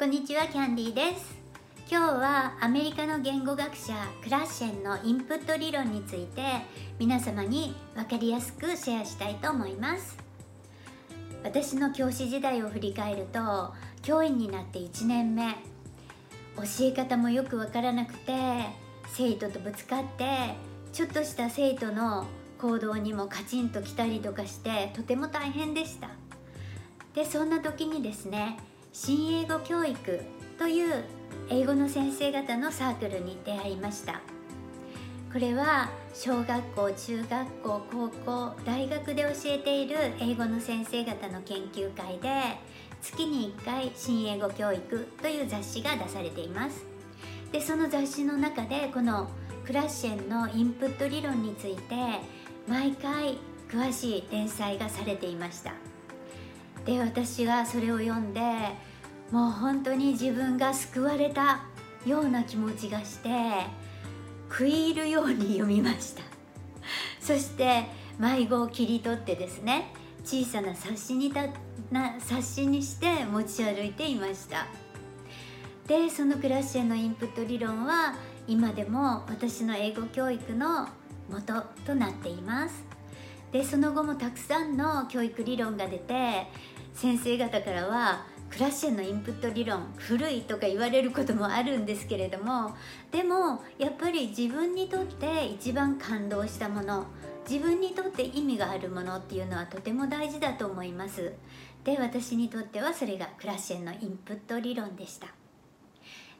[0.00, 1.36] こんにちはキャンディーです。
[1.90, 3.92] 今日はアメリカの言語学者
[4.24, 6.40] クラッシェンのインプット理論について
[6.98, 10.16] 皆様に分かりやすくシェアしたいと思います。
[11.44, 15.52] 私の教師時代を振り返ると教員になって1年目。
[16.56, 18.32] 教え方もよく分からなくて
[19.08, 20.54] 生徒とぶつかって
[20.94, 22.24] ちょっとした生徒の
[22.58, 26.08] 行動にもカチンときたりとかしてとても大変でした。
[27.14, 28.56] でそんな時にですね
[28.92, 30.20] 新英語教育
[30.58, 31.04] という
[31.48, 34.20] 英語の先生方のサークルに出会いました。
[35.32, 42.58] これは小学校中学校高校大学で教えている英語の先生方の研究会で
[43.00, 46.84] 月に1回新英語教育という雑誌が出されています。
[47.52, 49.30] でその雑誌の中でこの
[49.64, 51.94] クラッシェンのインプット理論について
[52.66, 55.89] 毎回詳しい連載がされていました。
[56.90, 58.40] で私はそれを読んで
[59.30, 61.62] もう本当に自分が救われた
[62.04, 63.28] ような気持ちがして
[64.48, 66.22] 食い入るように読みました。
[67.22, 67.84] そして
[68.18, 69.92] 迷子を切り取ってですね
[70.24, 71.46] 小さな冊子にた
[71.92, 74.66] な冊子にして持ち歩いていました。
[75.86, 78.16] でそのクラッシェのインプット理論は
[78.48, 80.88] 今でも私の英語教育の
[81.30, 82.90] 元となっています。
[83.52, 86.46] でその後もたくさんの教育理論が出て
[86.94, 92.74] 先生方からはクラッシェンのインプット理論古いとか言われることもあるんですけれども
[93.12, 97.06] でもやっぱり自分にとって一番感動したもの
[97.48, 101.32] 自分にとって意味があるものっていうのはとても大事だと思います。
[101.84, 105.28] で私にとってはそれがクラッシェンのインプット理論でした。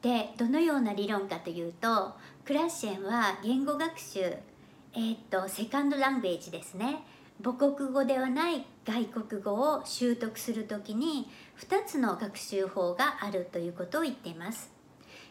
[0.00, 7.04] でどのような理論かというとクラッシェンは言語学習えー、っとセカンドラングエージですね。
[7.42, 11.28] 母国語ではない外国語を習得する時に
[11.60, 14.70] 2つの学習法があるということを言っています。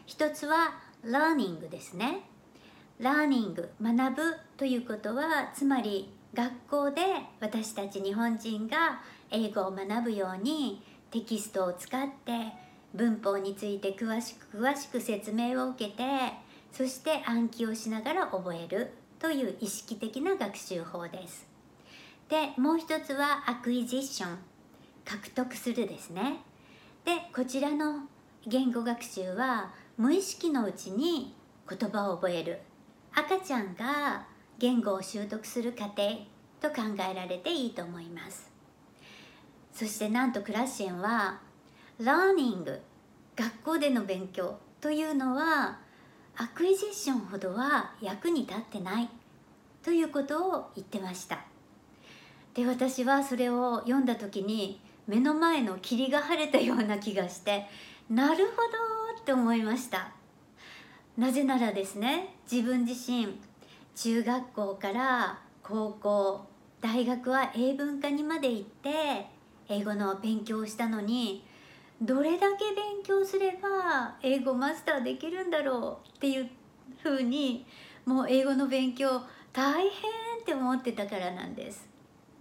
[0.06, 2.20] 一つは learning ですね。
[3.00, 4.22] learning 学ぶ
[4.56, 7.02] ということはつまり学校で
[7.40, 9.00] 私たち日本人が
[9.30, 12.52] 英語を学ぶようにテキストを使って
[12.94, 16.02] 文法について詳しく詳しく説明を受けて
[16.72, 21.55] そして暗記をしながら覚えるという意識的な学習法です。
[22.28, 24.38] でもう一つはアクイジッション。
[25.04, 26.40] 獲得するですね。
[27.04, 28.08] でこちらの
[28.46, 31.34] 言語学習は無意識のうちに
[31.68, 32.58] 言葉を覚える。
[33.14, 34.26] 赤ちゃんが
[34.58, 36.26] 言語を習得する過程
[36.60, 38.50] と考えられていいと思います。
[39.72, 41.40] そしてなんとクラッシェンは
[42.00, 42.80] learning
[43.36, 45.78] 学校での勉強というのは
[46.36, 49.08] アクイジッションほどは役に立ってない
[49.84, 51.55] ということを言ってました。
[52.56, 57.66] で私はそれを読んだ時に目の前の霧が晴れたような気がして
[58.08, 60.12] なるほどって思いました。
[61.18, 63.38] なぜならですね自分自身
[63.94, 66.46] 中学校から高校
[66.80, 69.26] 大学は英文科にまで行って
[69.68, 71.44] 英語の勉強をしたのに
[72.00, 76.48] どれだけ勉強すれば英語マスターできるんだろうっていう
[77.02, 77.66] ふうに
[78.06, 79.90] もう英語の勉強大変っ
[80.44, 81.95] て思ってたからなんです。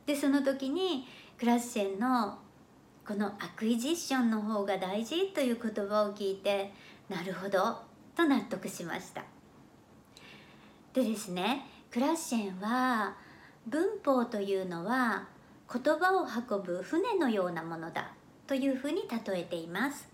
[0.05, 1.07] でその時に
[1.37, 2.37] クラッシェンの
[3.07, 6.71] このアクイジッションの方が大事という言葉を聞いて
[7.09, 7.77] なるほど
[8.15, 9.23] と納得しました。
[10.93, 13.15] でですねクラッシェンは
[13.67, 15.27] 文法というのは
[15.71, 18.13] 言葉を運ぶ船のようなものだ
[18.47, 20.07] というふうに例えています。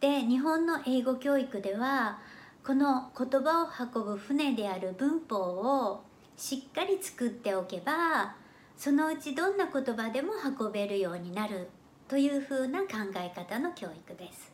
[0.00, 2.18] で日本の英語教育では
[2.64, 6.02] この言葉を運ぶ船である文法を
[6.36, 8.34] しっかり作っておけば
[8.76, 11.68] そのうちどんな言葉でも運べるようになる
[12.08, 12.86] というふうな考
[13.16, 14.52] え方の教育です。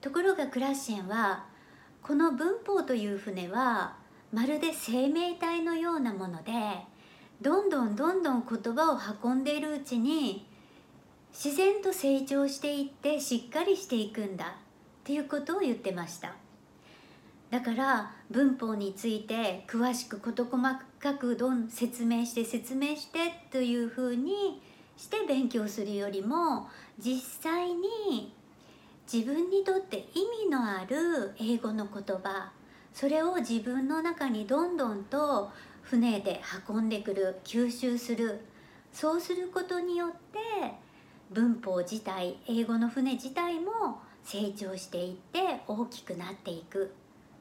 [0.00, 1.46] ところがクラッシェンは
[2.02, 3.96] この文法という船は
[4.32, 6.52] まるで生命体のようなもので
[7.40, 10.46] どんどんどんどん言葉を運んでいるうちに
[11.32, 14.48] 自然と成長していってしっかりしていくんだっ
[15.04, 16.34] ていうことを言ってました。
[17.54, 20.60] だから文法について詳しく事細
[20.98, 23.18] かくどん説明して説明して
[23.52, 24.60] というふうに
[24.96, 26.68] して勉強するよりも
[26.98, 28.34] 実際に
[29.06, 32.50] 自分にとって意味のある英語の言葉
[32.92, 35.52] それを自分の中にどんどんと
[35.82, 38.40] 船で運んでくる吸収する
[38.92, 40.74] そうすることによって
[41.30, 46.92] 文法自体英語の船自体も成長していって大きくなっていく。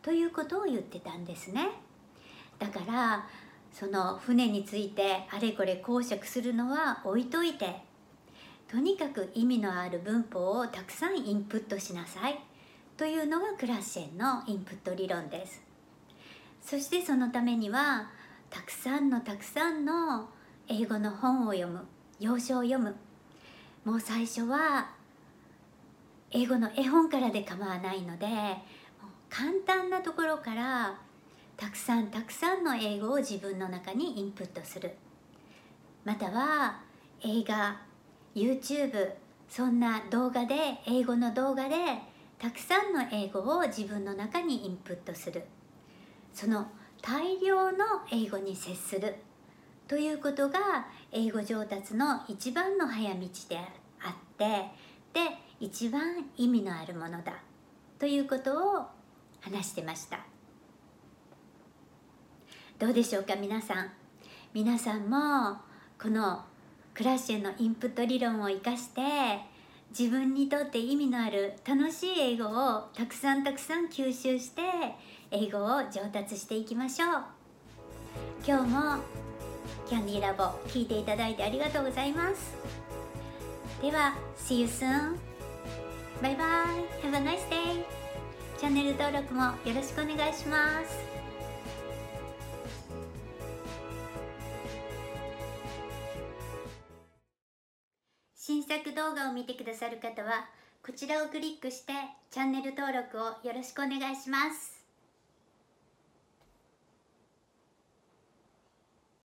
[0.04, 1.70] ということを言ってたんですね。
[2.60, 3.28] だから
[3.72, 7.82] その船についてあれこれ講釈するのは置いといて
[8.68, 12.40] とにかく意味のある文法をたくさんインプットしなさい
[12.98, 15.62] というのがクラッシェンのインプット理論です。
[16.62, 18.10] そしてそのためには
[18.50, 20.30] たくさんのたくさんの
[20.68, 21.86] 英語の本を読む
[22.20, 22.96] 要所を読む。
[23.84, 24.92] もう最初は
[26.32, 28.28] 英語の絵本からで構わないので
[29.36, 30.96] 簡単なところから
[31.58, 34.92] たくさんたくさんの英語を自分の中にインプットする。
[36.06, 36.82] または
[37.22, 37.82] 映画
[38.36, 39.10] YouTube
[39.50, 41.76] そんな動画で英語の動画で
[42.38, 45.44] たくさんの英語を自分の中にインプットする。
[46.32, 46.68] その
[47.02, 47.78] 大量の
[48.12, 49.16] 英語に接する。
[49.88, 53.58] ということが英語上達の一番の早道で
[54.00, 54.46] あって
[55.12, 55.22] で
[55.60, 57.34] 一番意味のあるものだ。
[57.98, 58.86] ということを
[59.44, 60.20] 話してました。
[62.80, 63.92] どうでしょうか皆さん。
[64.54, 65.58] 皆さんも
[66.02, 66.44] この
[66.94, 69.02] クラッシェのインプット理論を生かして
[69.98, 74.62] 自分にとって意味のある楽しい英語をたくさんたくさん吸収して
[75.32, 77.10] 英語を上達していきましょう。
[78.46, 78.98] 今日も
[79.88, 82.54] キャンディーラボ聞いていただいてありがとうございます。
[83.82, 85.18] では See you soon!
[86.22, 87.06] バイバイ。
[87.06, 88.03] Have a nice day!
[88.58, 91.14] チャンネル登録もよろしくお願いします。
[98.36, 100.50] 新作動画を見てくださる方は
[100.86, 101.94] こちらをクリックして
[102.30, 104.83] チャンネル登録をよろしくお願いします。